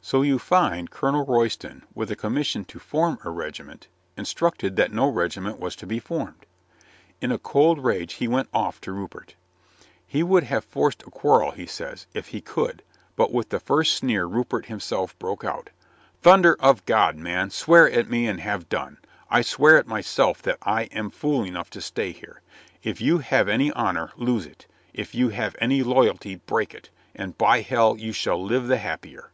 So 0.00 0.22
you 0.22 0.38
find 0.38 0.90
Colonel 0.90 1.26
Royston 1.26 1.84
with 1.94 2.10
a 2.10 2.16
commission 2.16 2.64
to 2.64 2.78
form 2.78 3.18
a 3.22 3.28
regiment, 3.28 3.88
instructed 4.16 4.74
that 4.76 4.90
no 4.90 5.06
regiment 5.06 5.60
was 5.60 5.76
to 5.76 5.86
be 5.86 5.98
formed. 5.98 6.46
In 7.20 7.30
a 7.30 7.38
cold 7.38 7.84
rage 7.84 8.14
he 8.14 8.26
went 8.26 8.48
off 8.54 8.80
to 8.80 8.92
Rupert. 8.92 9.34
He 10.06 10.22
would 10.22 10.44
have 10.44 10.64
forced 10.64 11.02
a 11.02 11.10
quarrel, 11.10 11.50
he 11.50 11.66
says, 11.66 12.06
if 12.14 12.28
he 12.28 12.40
could, 12.40 12.82
but 13.14 13.32
with 13.32 13.50
the 13.50 13.60
first 13.60 13.94
sneer 13.94 14.24
Rupert 14.24 14.66
himself 14.66 15.16
broke 15.18 15.44
out: 15.44 15.68
"Thunder 16.22 16.56
of 16.58 16.84
God, 16.86 17.16
man, 17.16 17.50
swear 17.50 17.88
at 17.88 18.08
me 18.08 18.26
and 18.26 18.40
have 18.40 18.70
done! 18.70 18.96
I 19.28 19.42
swear 19.42 19.76
at 19.76 19.86
myself 19.86 20.40
that 20.42 20.58
I 20.62 20.84
am 20.84 21.10
fool 21.10 21.44
enough 21.44 21.68
to 21.70 21.82
stay 21.82 22.12
here. 22.12 22.40
If 22.82 23.02
you 23.02 23.18
have 23.18 23.48
any 23.48 23.70
honor, 23.72 24.12
lose 24.16 24.46
it; 24.46 24.66
if 24.94 25.14
you 25.14 25.28
have 25.28 25.54
any 25.60 25.82
loyalty 25.82 26.36
break 26.36 26.72
it, 26.74 26.88
and 27.14 27.36
by 27.36 27.60
hell, 27.60 27.98
you 27.98 28.12
shall 28.12 28.42
live 28.42 28.66
the 28.66 28.78
happier." 28.78 29.30